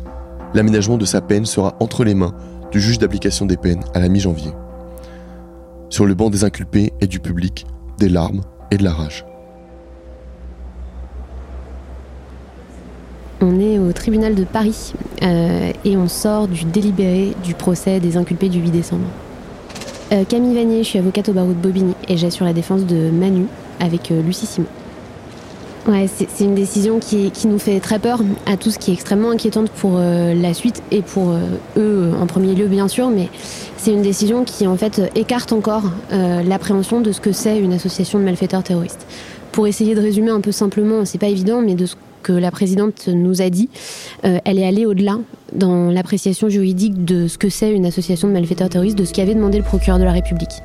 L'aménagement 0.54 0.96
de 0.96 1.04
sa 1.04 1.20
peine 1.20 1.46
sera 1.46 1.76
entre 1.80 2.04
les 2.04 2.14
mains 2.14 2.34
du 2.72 2.80
juge 2.80 2.98
d'application 2.98 3.46
des 3.46 3.56
peines 3.56 3.84
à 3.94 4.00
la 4.00 4.08
mi-janvier. 4.08 4.52
Sur 5.90 6.06
le 6.06 6.14
banc 6.14 6.30
des 6.30 6.44
inculpés 6.44 6.92
et 7.00 7.06
du 7.06 7.20
public, 7.20 7.66
des 7.98 8.08
larmes 8.08 8.40
et 8.70 8.76
de 8.76 8.84
la 8.84 8.92
rage. 8.92 9.24
On 13.40 13.60
est 13.60 13.73
au 13.84 13.92
tribunal 13.92 14.34
de 14.34 14.44
Paris 14.44 14.92
euh, 15.22 15.72
et 15.84 15.96
on 15.96 16.08
sort 16.08 16.48
du 16.48 16.64
délibéré 16.64 17.32
du 17.44 17.54
procès 17.54 18.00
des 18.00 18.16
inculpés 18.16 18.48
du 18.48 18.60
8 18.60 18.70
décembre. 18.70 19.04
Euh, 20.12 20.24
Camille 20.24 20.54
Vanier, 20.54 20.82
je 20.82 20.88
suis 20.88 20.98
avocate 20.98 21.28
au 21.28 21.32
barreau 21.32 21.48
de 21.48 21.54
Bobigny 21.54 21.94
et 22.08 22.16
j'assure 22.16 22.44
la 22.44 22.52
défense 22.52 22.84
de 22.84 23.10
Manu 23.10 23.46
avec 23.80 24.10
euh, 24.10 24.22
Lucie 24.22 24.46
Simon. 24.46 24.66
Ouais, 25.86 26.06
c'est 26.08 26.44
une 26.44 26.54
décision 26.54 26.98
qui, 26.98 27.30
nous 27.46 27.58
fait 27.58 27.78
très 27.78 27.98
peur 27.98 28.20
à 28.46 28.56
tous, 28.56 28.78
qui 28.78 28.90
est 28.90 28.94
extrêmement 28.94 29.30
inquiétante 29.30 29.68
pour 29.68 29.98
la 29.98 30.54
suite 30.54 30.82
et 30.90 31.02
pour 31.02 31.34
eux 31.76 32.10
en 32.18 32.24
premier 32.24 32.54
lieu 32.54 32.68
bien 32.68 32.88
sûr, 32.88 33.10
mais 33.10 33.28
c'est 33.76 33.92
une 33.92 34.00
décision 34.00 34.44
qui 34.44 34.66
en 34.66 34.78
fait 34.78 35.02
écarte 35.14 35.52
encore 35.52 35.82
l'appréhension 36.10 37.02
de 37.02 37.12
ce 37.12 37.20
que 37.20 37.32
c'est 37.32 37.58
une 37.58 37.74
association 37.74 38.18
de 38.18 38.24
malfaiteurs 38.24 38.62
terroristes. 38.62 39.06
Pour 39.52 39.66
essayer 39.66 39.94
de 39.94 40.00
résumer 40.00 40.30
un 40.30 40.40
peu 40.40 40.52
simplement, 40.52 41.04
c'est 41.04 41.18
pas 41.18 41.28
évident, 41.28 41.60
mais 41.60 41.74
de 41.74 41.84
ce 41.84 41.96
que 42.24 42.32
la 42.32 42.50
présidente 42.50 43.06
nous 43.06 43.40
a 43.42 43.50
dit, 43.50 43.68
euh, 44.24 44.38
elle 44.44 44.58
est 44.58 44.66
allée 44.66 44.86
au-delà 44.86 45.18
dans 45.52 45.90
l'appréciation 45.90 46.48
juridique 46.48 47.04
de 47.04 47.28
ce 47.28 47.38
que 47.38 47.48
c'est 47.48 47.70
une 47.70 47.86
association 47.86 48.26
de 48.26 48.32
malfaiteurs 48.32 48.70
terroristes, 48.70 48.98
de 48.98 49.04
ce 49.04 49.12
qu'avait 49.12 49.34
demandé 49.34 49.58
le 49.58 49.64
procureur 49.64 50.00
de 50.00 50.04
la 50.04 50.12
République. 50.12 50.62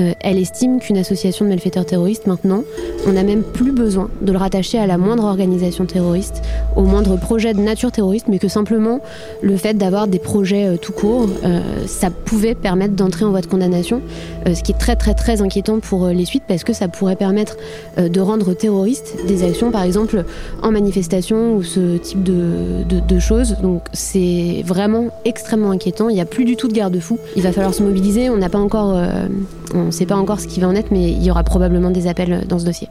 Euh, 0.00 0.12
elle 0.20 0.38
estime 0.38 0.80
qu'une 0.80 0.96
association 0.96 1.44
de 1.44 1.50
malfaiteurs 1.50 1.84
terroristes, 1.84 2.26
maintenant, 2.26 2.64
on 3.06 3.12
n'a 3.12 3.22
même 3.22 3.42
plus 3.42 3.72
besoin 3.72 4.08
de 4.22 4.32
le 4.32 4.38
rattacher 4.38 4.78
à 4.78 4.86
la 4.86 4.98
moindre 4.98 5.24
organisation 5.24 5.84
terroriste, 5.84 6.42
au 6.76 6.82
moindre 6.82 7.16
projet 7.16 7.54
de 7.54 7.60
nature 7.60 7.92
terroriste, 7.92 8.26
mais 8.28 8.38
que 8.38 8.48
simplement 8.48 9.00
le 9.42 9.56
fait 9.56 9.74
d'avoir 9.74 10.08
des 10.08 10.18
projets 10.18 10.66
euh, 10.66 10.76
tout 10.76 10.92
court, 10.92 11.28
euh, 11.44 11.60
ça 11.86 12.10
pouvait 12.10 12.54
permettre 12.54 12.94
d'entrer 12.94 13.24
en 13.24 13.30
voie 13.30 13.40
de 13.40 13.46
condamnation, 13.46 14.00
ce 14.46 14.62
qui 14.62 14.72
est 14.72 14.78
très 14.78 14.96
très 14.96 15.14
très 15.14 15.42
inquiétant 15.42 15.80
pour 15.80 16.08
les 16.08 16.24
suites, 16.24 16.44
parce 16.48 16.64
que 16.64 16.72
ça 16.72 16.88
pourrait 16.88 17.16
permettre 17.16 17.56
de 17.98 18.20
rendre 18.20 18.54
terroristes 18.54 19.16
des 19.26 19.44
actions, 19.44 19.70
par 19.70 19.82
exemple, 19.82 20.24
en 20.62 20.70
manifestation 20.70 21.56
ou 21.56 21.62
ce 21.62 21.98
type 21.98 22.22
de, 22.22 23.18
choses. 23.18 23.56
Donc 23.62 23.82
c'est 23.92 24.62
vraiment 24.64 25.08
extrêmement 25.24 25.70
inquiétant. 25.70 26.08
Il 26.08 26.14
n'y 26.14 26.20
a 26.20 26.26
plus 26.26 26.44
du 26.44 26.56
tout 26.56 26.68
de 26.68 26.72
garde-fou. 26.72 27.18
Il 27.36 27.42
va 27.42 27.52
falloir 27.52 27.74
se 27.74 27.82
mobiliser. 27.82 28.30
On 28.30 28.38
n'a 28.38 28.48
pas 28.48 28.58
encore, 28.58 28.96
ne 29.90 29.94
sait 29.94 30.06
pas 30.06 30.16
encore 30.16 30.40
ce 30.40 30.46
qui 30.46 30.60
va 30.60 30.68
en 30.68 30.74
être, 30.74 30.90
mais 30.90 31.10
il 31.10 31.22
y 31.22 31.30
aura 31.30 31.44
probablement 31.44 31.90
des 31.90 32.06
appels 32.06 32.46
dans 32.48 32.58
ce 32.58 32.64
dossier. 32.64 32.88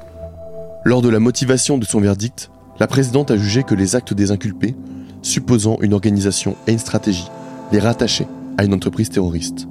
Lors 0.86 1.02
de 1.02 1.10
la 1.10 1.20
motivation 1.20 1.78
de 1.78 1.86
son 1.86 2.00
verdict, 2.00 2.52
la 2.80 2.88
présidente 2.88 3.32
a 3.32 3.38
jugé 3.38 3.64
que 3.64 3.76
les 3.76 3.96
actes 3.96 4.14
des 4.14 4.32
inculpés, 4.32 4.76
supposant 5.22 5.78
une 5.82 5.94
organisation 5.94 6.56
et 6.68 6.72
une 6.72 6.80
stratégie, 6.80 7.30
les 7.72 7.80
rattachaient 7.80 8.28
à 8.58 8.64
une 8.64 8.74
entreprise 8.74 9.10
terroriste. 9.10 9.68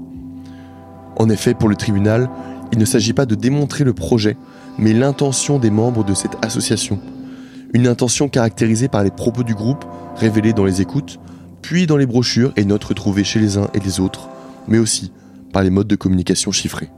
En 1.16 1.28
effet, 1.30 1.54
pour 1.54 1.68
le 1.68 1.76
tribunal, 1.76 2.28
il 2.72 2.78
ne 2.78 2.84
s'agit 2.84 3.12
pas 3.12 3.26
de 3.26 3.34
démontrer 3.34 3.84
le 3.84 3.94
projet, 3.94 4.36
mais 4.78 4.92
l'intention 4.92 5.58
des 5.58 5.70
membres 5.70 6.04
de 6.04 6.14
cette 6.14 6.36
association. 6.44 7.00
Une 7.72 7.86
intention 7.86 8.28
caractérisée 8.28 8.88
par 8.88 9.02
les 9.02 9.10
propos 9.10 9.42
du 9.42 9.54
groupe, 9.54 9.84
révélés 10.16 10.52
dans 10.52 10.64
les 10.64 10.80
écoutes, 10.80 11.18
puis 11.62 11.86
dans 11.86 11.96
les 11.96 12.06
brochures 12.06 12.52
et 12.56 12.64
notes 12.64 12.84
retrouvées 12.84 13.24
chez 13.24 13.40
les 13.40 13.58
uns 13.58 13.68
et 13.74 13.80
les 13.80 14.00
autres, 14.00 14.28
mais 14.68 14.78
aussi 14.78 15.12
par 15.52 15.62
les 15.62 15.70
modes 15.70 15.88
de 15.88 15.96
communication 15.96 16.52
chiffrés. 16.52 16.90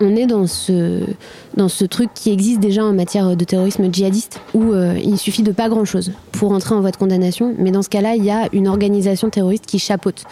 On 0.00 0.16
est 0.16 0.26
dans 0.26 0.46
ce, 0.46 1.84
truc 1.86 2.10
qui 2.14 2.30
existe 2.30 2.60
déjà 2.60 2.84
en 2.84 2.92
matière 2.92 3.36
de 3.36 3.44
terrorisme 3.44 3.92
djihadiste, 3.92 4.40
où 4.54 4.72
euh, 4.72 4.98
il 5.02 5.18
suffit 5.18 5.42
de 5.42 5.52
pas 5.52 5.68
grand-chose 5.68 6.12
pour 6.32 6.52
entrer 6.52 6.74
en 6.74 6.80
voie 6.80 6.90
de 6.90 6.96
condamnation, 6.96 7.54
mais 7.58 7.70
dans 7.70 7.82
ce 7.82 7.88
cas-là, 7.88 8.14
il 8.14 8.24
y 8.24 8.30
a 8.30 8.48
une 8.52 8.68
organisation 8.68 9.30
terroriste 9.30 9.66
qui 9.66 9.78
chapeaute. 9.78 10.24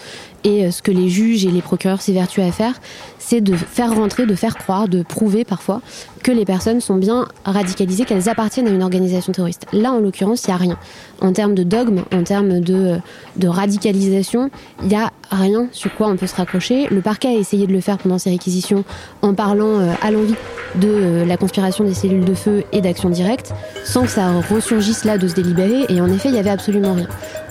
Et 0.45 0.67
euh, 0.67 0.71
ce 0.71 0.83
que 0.83 0.93
les 0.93 1.09
juges 1.09 1.45
et 1.45 1.51
les 1.51 1.63
procureurs 1.63 2.01
s'évertuent 2.01 2.43
à 2.43 2.53
faire, 2.53 2.81
c'est 3.19 3.41
de 3.41 3.55
faire 3.55 3.95
rentrer, 3.95 4.27
de 4.27 4.35
faire 4.35 4.57
croire, 4.57 4.89
de 4.89 5.03
prouver 5.03 5.45
parfois 5.45 5.81
que 6.27 6.33
les 6.33 6.45
personnes 6.45 6.81
sont 6.81 6.97
bien 6.97 7.29
radicalisées, 7.45 8.05
qu'elles 8.05 8.29
appartiennent 8.29 8.67
à 8.67 8.73
une 8.73 8.83
organisation 8.83 9.33
terroriste. 9.33 9.65
Là, 9.73 9.93
en 9.93 10.01
l'occurrence, 10.01 10.43
il 10.43 10.51
n'y 10.51 10.55
a 10.55 10.57
rien. 10.57 10.77
En 11.21 11.33
termes 11.33 11.55
de 11.55 11.63
dogme, 11.63 12.03
en 12.13 12.25
termes 12.25 12.59
de, 12.59 12.99
euh, 13.45 13.49
radicalisation, 13.49 14.51
il 14.83 14.89
n'y 14.89 14.97
a 14.97 15.13
rien 15.31 15.69
sur 15.71 15.95
quoi 15.95 16.09
on 16.09 16.17
peut 16.17 16.27
se 16.27 16.35
raccrocher. 16.35 16.89
Le 16.91 17.01
parquet 17.01 17.29
a 17.29 17.35
essayé 17.35 17.69
de 17.69 17.73
le 17.73 17.81
faire 17.81 17.99
pendant 17.99 18.19
ses 18.19 18.31
réquisitions 18.31 18.83
en 19.23 19.35
parlant 19.35 19.79
à 20.03 20.11
l'envie 20.11 20.35
de 20.75 21.23
la 21.25 21.37
conspiration 21.37 21.85
des 21.85 21.95
cellules 21.95 22.25
de 22.25 22.35
feu 22.35 22.65
et 22.73 22.81
d'action 22.81 23.09
directe, 23.09 23.55
sans 23.85 24.03
que 24.03 24.11
ça 24.11 24.29
ressurgisse 24.51 25.05
là 25.05 25.19
de 25.19 25.29
se 25.29 25.35
délibérer. 25.35 25.85
Et 25.91 26.01
en 26.01 26.09
effet, 26.09 26.29
il 26.29 26.35
y 26.35 26.39
avait 26.39 26.51
absolument 26.51 26.95
rien. 26.95 27.07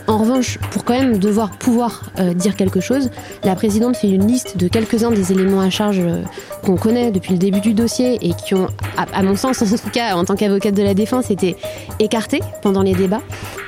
En 0.07 0.19
revanche, 0.19 0.59
pour 0.71 0.85
quand 0.85 0.93
même 0.93 1.17
devoir 1.17 1.49
pouvoir 1.49 2.11
euh, 2.19 2.33
dire 2.33 2.55
quelque 2.55 2.79
chose, 2.79 3.09
la 3.43 3.55
présidente 3.55 3.97
fait 3.97 4.09
une 4.09 4.27
liste 4.27 4.55
de 4.55 4.67
quelques-uns 4.67 5.09
des 5.09 5.31
éléments 5.31 5.61
à 5.61 5.71
charge 5.71 5.99
euh, 5.99 6.21
qu'on 6.63 6.75
connaît 6.75 7.11
depuis 7.11 7.33
le 7.33 7.39
début 7.39 7.59
du 7.59 7.73
dossier 7.73 8.19
et 8.21 8.33
qui 8.33 8.53
ont, 8.53 8.67
à, 8.97 9.23
mon 9.23 9.35
sens 9.35 9.61
en 9.61 9.65
tout 9.65 9.89
cas, 9.91 10.15
en 10.15 10.23
tant 10.23 10.35
qu'avocate 10.35 10.75
de 10.75 10.83
la 10.83 10.93
défense, 10.93 11.31
été 11.31 11.55
écartés 11.97 12.41
pendant 12.61 12.83
les 12.83 12.93
débats, 12.93 13.21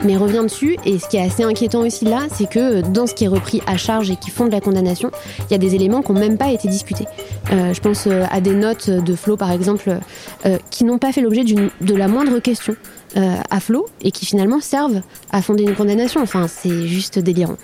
mais 0.03 0.15
revient 0.15 0.43
dessus. 0.43 0.77
Et 0.85 0.99
ce 0.99 1.07
qui 1.07 1.17
est 1.17 1.25
assez 1.25 1.41
inquiétant 1.43 1.81
aussi 1.81 2.05
là, 2.05 2.19
c'est 2.31 2.47
que 2.47 2.59
euh, 2.59 2.81
dans 2.83 3.07
ce 3.07 3.15
qui 3.15 3.23
est 3.23 3.29
repris 3.29 3.61
à 3.65 3.77
charge 3.77 4.11
et 4.11 4.15
qui 4.15 4.29
fonde 4.29 4.51
la 4.51 4.61
condamnation, 4.61 5.09
il 5.49 5.53
y 5.53 5.55
a 5.55 5.59
des 5.59 5.73
éléments 5.73 6.03
qui 6.03 6.11
n'ont 6.11 6.19
même 6.19 6.37
pas 6.37 6.51
été 6.51 6.67
discutés. 6.67 7.05
je 7.49 7.79
pense 7.79 8.07
à 8.07 8.41
des 8.41 8.53
notes 8.53 8.89
de 8.89 9.15
Flo, 9.15 9.37
par 9.37 9.51
exemple, 9.51 9.97
qui 10.69 10.83
n'ont 10.83 10.97
pas 10.97 11.11
fait 11.11 11.21
l'objet 11.21 11.43
de 11.43 11.95
la 11.95 12.07
moindre 12.07 12.39
question. 12.39 12.75
Euh, 13.15 13.37
à 13.49 13.59
flot 13.61 13.87
et 14.01 14.11
qui 14.11 14.25
finalement 14.25 14.59
servent 14.59 15.01
à 15.31 15.41
fonder 15.41 15.63
une 15.63 15.75
condamnation. 15.75 16.21
Enfin, 16.21 16.47
c'est 16.47 16.87
juste 16.87 17.19
délirant. 17.19 17.55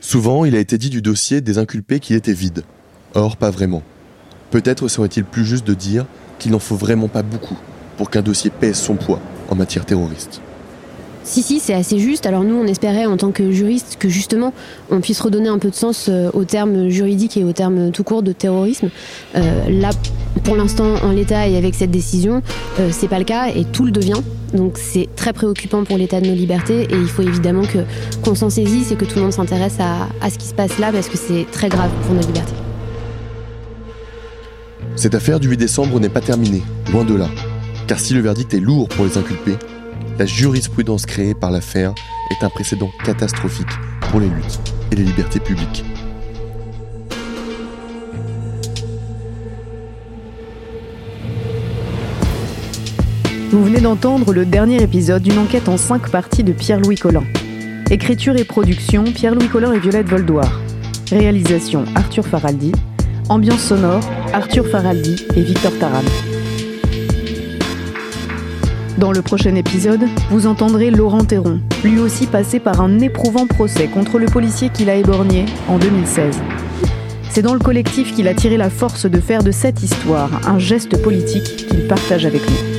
Souvent, 0.00 0.44
il 0.44 0.56
a 0.56 0.58
été 0.58 0.78
dit 0.78 0.90
du 0.90 1.00
dossier 1.00 1.40
des 1.40 1.56
inculpés 1.56 2.00
qu'il 2.00 2.16
était 2.16 2.32
vide. 2.32 2.64
Or, 3.14 3.36
pas 3.36 3.50
vraiment. 3.50 3.82
Peut-être 4.50 4.88
serait-il 4.88 5.24
plus 5.24 5.44
juste 5.44 5.66
de 5.66 5.74
dire 5.74 6.06
qu'il 6.38 6.50
n'en 6.50 6.58
faut 6.58 6.74
vraiment 6.74 7.08
pas 7.08 7.22
beaucoup 7.22 7.56
pour 7.96 8.10
qu'un 8.10 8.22
dossier 8.22 8.50
pèse 8.50 8.78
son 8.78 8.96
poids 8.96 9.20
en 9.48 9.54
matière 9.54 9.86
terroriste. 9.86 10.40
Si, 11.30 11.44
si, 11.44 11.60
c'est 11.60 11.74
assez 11.74 12.00
juste. 12.00 12.26
Alors 12.26 12.42
nous, 12.42 12.56
on 12.56 12.64
espérait 12.64 13.06
en 13.06 13.16
tant 13.16 13.30
que 13.30 13.52
juriste 13.52 13.98
que 14.00 14.08
justement, 14.08 14.52
on 14.90 15.00
puisse 15.00 15.20
redonner 15.20 15.48
un 15.48 15.60
peu 15.60 15.70
de 15.70 15.76
sens 15.76 16.08
euh, 16.08 16.28
aux 16.34 16.42
termes 16.42 16.88
juridiques 16.88 17.36
et 17.36 17.44
aux 17.44 17.52
termes 17.52 17.92
tout 17.92 18.02
court 18.02 18.24
de 18.24 18.32
terrorisme. 18.32 18.88
Euh, 19.36 19.40
là, 19.70 19.90
pour 20.42 20.56
l'instant, 20.56 20.96
en 21.04 21.12
l'état 21.12 21.46
et 21.46 21.56
avec 21.56 21.76
cette 21.76 21.92
décision, 21.92 22.42
euh, 22.80 22.88
c'est 22.90 23.06
pas 23.06 23.20
le 23.20 23.24
cas 23.24 23.46
et 23.54 23.64
tout 23.64 23.84
le 23.84 23.92
devient. 23.92 24.20
Donc 24.54 24.76
c'est 24.76 25.08
très 25.14 25.32
préoccupant 25.32 25.84
pour 25.84 25.96
l'état 25.96 26.20
de 26.20 26.26
nos 26.26 26.34
libertés 26.34 26.88
et 26.90 26.96
il 26.96 27.06
faut 27.06 27.22
évidemment 27.22 27.62
qu'on 28.24 28.34
s'en 28.34 28.50
saisisse 28.50 28.90
et 28.90 28.96
que 28.96 29.04
tout 29.04 29.14
le 29.14 29.22
monde 29.22 29.32
s'intéresse 29.32 29.78
à 29.78 30.30
ce 30.30 30.36
qui 30.36 30.48
se 30.48 30.54
passe 30.54 30.80
là 30.80 30.90
parce 30.90 31.08
que 31.08 31.16
c'est 31.16 31.46
très 31.52 31.68
grave 31.68 31.90
pour 32.06 32.14
nos 32.16 32.22
libertés. 32.22 32.54
Cette 34.96 35.14
affaire 35.14 35.38
du 35.38 35.48
8 35.48 35.58
décembre 35.58 36.00
n'est 36.00 36.08
pas 36.08 36.22
terminée, 36.22 36.64
loin 36.90 37.04
de 37.04 37.14
là. 37.14 37.28
Car 37.86 38.00
si 38.00 38.14
le 38.14 38.20
verdict 38.20 38.52
est 38.52 38.58
lourd 38.58 38.88
pour 38.88 39.04
les 39.04 39.16
inculpés, 39.16 39.58
la 40.18 40.26
jurisprudence 40.26 41.06
créée 41.06 41.34
par 41.34 41.50
l'affaire 41.50 41.94
est 42.30 42.44
un 42.44 42.50
précédent 42.50 42.90
catastrophique 43.04 43.70
pour 44.10 44.20
les 44.20 44.28
luttes 44.28 44.60
et 44.92 44.96
les 44.96 45.04
libertés 45.04 45.40
publiques. 45.40 45.84
Vous 53.50 53.64
venez 53.64 53.80
d'entendre 53.80 54.32
le 54.32 54.44
dernier 54.44 54.80
épisode 54.80 55.22
d'une 55.22 55.38
enquête 55.38 55.68
en 55.68 55.76
cinq 55.76 56.08
parties 56.10 56.44
de 56.44 56.52
Pierre-Louis 56.52 56.96
Collin. 56.96 57.24
Écriture 57.90 58.36
et 58.36 58.44
production, 58.44 59.02
Pierre-Louis 59.02 59.48
Collin 59.48 59.72
et 59.72 59.80
Violette 59.80 60.08
Voldoir. 60.08 60.60
Réalisation, 61.10 61.84
Arthur 61.96 62.24
Faraldi. 62.24 62.70
Ambiance 63.28 63.62
sonore, 63.62 64.00
Arthur 64.32 64.68
Faraldi 64.68 65.26
et 65.34 65.42
Victor 65.42 65.72
Taram. 65.80 66.04
Dans 68.98 69.12
le 69.12 69.22
prochain 69.22 69.54
épisode, 69.54 70.06
vous 70.30 70.46
entendrez 70.46 70.90
Laurent 70.90 71.24
Théron, 71.24 71.60
lui 71.84 71.98
aussi 71.98 72.26
passé 72.26 72.60
par 72.60 72.80
un 72.80 72.98
éprouvant 72.98 73.46
procès 73.46 73.86
contre 73.86 74.18
le 74.18 74.26
policier 74.26 74.68
qu'il 74.68 74.90
a 74.90 74.96
éborgné 74.96 75.46
en 75.68 75.78
2016. 75.78 76.36
C'est 77.30 77.42
dans 77.42 77.54
le 77.54 77.60
collectif 77.60 78.14
qu'il 78.14 78.28
a 78.28 78.34
tiré 78.34 78.56
la 78.56 78.70
force 78.70 79.06
de 79.06 79.20
faire 79.20 79.42
de 79.42 79.52
cette 79.52 79.82
histoire 79.82 80.30
un 80.48 80.58
geste 80.58 81.00
politique 81.02 81.68
qu'il 81.68 81.86
partage 81.86 82.26
avec 82.26 82.42
nous. 82.42 82.69